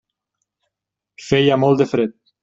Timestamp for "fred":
1.93-2.17